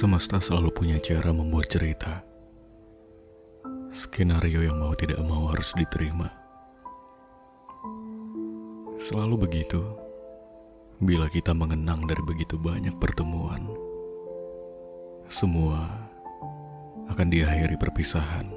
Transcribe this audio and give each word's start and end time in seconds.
Semesta 0.00 0.40
selalu 0.40 0.72
punya 0.72 0.96
cara 0.96 1.28
membuat 1.28 1.68
cerita. 1.68 2.24
Skenario 3.92 4.64
yang 4.64 4.80
mau 4.80 4.96
tidak 4.96 5.20
mau 5.28 5.52
harus 5.52 5.76
diterima. 5.76 6.32
Selalu 8.96 9.44
begitu. 9.44 9.84
Bila 11.04 11.28
kita 11.28 11.52
mengenang 11.52 12.08
dari 12.08 12.24
begitu 12.24 12.56
banyak 12.56 12.96
pertemuan, 12.96 13.60
semua 15.28 15.84
akan 17.12 17.28
diakhiri 17.28 17.76
perpisahan. 17.76 18.48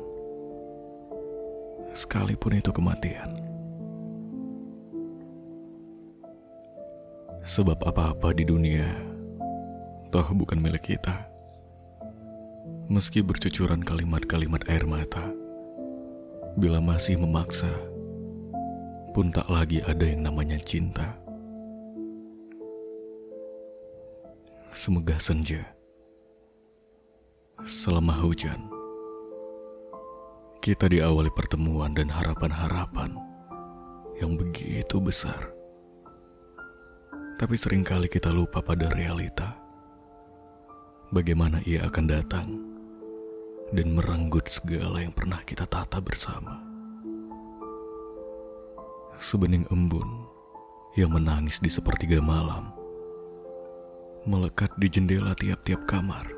Sekalipun 1.92 2.56
itu 2.56 2.72
kematian. 2.72 3.36
Sebab 7.44 7.84
apa-apa 7.84 8.32
di 8.32 8.48
dunia 8.48 8.88
toh 10.08 10.32
bukan 10.32 10.64
milik 10.64 10.88
kita. 10.88 11.33
Meski 12.94 13.26
bercucuran 13.26 13.82
kalimat-kalimat 13.82 14.70
air 14.70 14.86
mata, 14.86 15.34
bila 16.54 16.78
masih 16.78 17.18
memaksa, 17.18 17.74
pun 19.18 19.34
tak 19.34 19.50
lagi 19.50 19.82
ada 19.82 20.06
yang 20.06 20.22
namanya 20.22 20.62
cinta. 20.62 21.18
Semegah 24.78 25.18
senja, 25.18 25.66
selama 27.66 28.14
hujan, 28.22 28.62
kita 30.62 30.86
diawali 30.86 31.34
pertemuan 31.34 31.98
dan 31.98 32.14
harapan-harapan 32.14 33.18
yang 34.22 34.38
begitu 34.38 35.02
besar. 35.02 35.50
Tapi 37.42 37.58
sering 37.58 37.82
kali 37.82 38.06
kita 38.06 38.30
lupa 38.30 38.62
pada 38.62 38.86
realita 38.94 39.58
bagaimana 41.10 41.58
ia 41.66 41.90
akan 41.90 42.06
datang 42.06 42.48
dan 43.74 43.98
merenggut 43.98 44.46
segala 44.46 45.02
yang 45.02 45.10
pernah 45.10 45.42
kita 45.42 45.66
tata 45.66 45.98
bersama. 45.98 46.62
Sebening 49.18 49.66
embun 49.74 50.30
yang 50.94 51.10
menangis 51.10 51.58
di 51.58 51.74
sepertiga 51.74 52.22
malam, 52.22 52.70
melekat 54.30 54.70
di 54.78 54.86
jendela 54.94 55.34
tiap-tiap 55.34 55.90
kamar, 55.90 56.30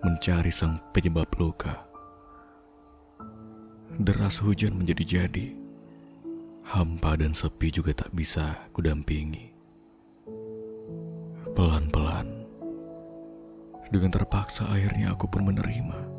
mencari 0.00 0.48
sang 0.48 0.80
penyebab 0.96 1.28
luka. 1.36 1.84
Deras 4.00 4.40
hujan 4.40 4.80
menjadi-jadi, 4.80 5.52
hampa 6.72 7.20
dan 7.20 7.36
sepi 7.36 7.68
juga 7.68 7.92
tak 7.92 8.16
bisa 8.16 8.64
kudampingi. 8.72 9.52
Pelan-pelan, 11.52 12.32
dengan 13.92 14.08
terpaksa 14.14 14.70
akhirnya 14.70 15.12
aku 15.12 15.28
pun 15.28 15.44
menerima. 15.44 16.09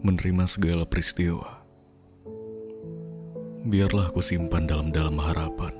Menerima 0.00 0.48
segala 0.48 0.88
peristiwa. 0.88 1.60
Biarlah 3.68 4.08
aku 4.08 4.24
simpan 4.24 4.64
dalam-dalam 4.64 5.12
harapan. 5.20 5.76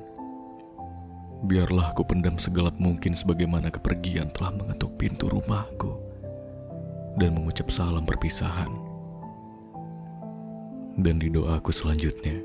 Biarlah 1.48 1.96
aku 1.96 2.04
pendam 2.04 2.36
segelap 2.36 2.76
mungkin 2.76 3.16
sebagaimana 3.16 3.72
kepergian 3.72 4.28
telah 4.36 4.52
mengetuk 4.52 4.92
pintu 5.00 5.32
rumahku 5.32 5.96
dan 7.16 7.32
mengucap 7.32 7.72
salam 7.72 8.04
perpisahan. 8.04 8.68
Dan 11.00 11.16
di 11.16 11.32
doaku 11.32 11.72
selanjutnya, 11.72 12.44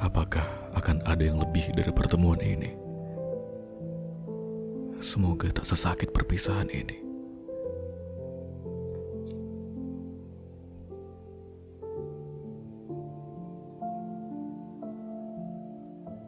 apakah 0.00 0.72
akan 0.72 1.04
ada 1.04 1.20
yang 1.20 1.36
lebih 1.36 1.68
dari 1.76 1.92
pertemuan 1.92 2.40
ini? 2.40 2.72
Semoga 5.04 5.52
tak 5.52 5.68
sesakit 5.68 6.16
perpisahan 6.16 6.72
ini. 6.72 7.07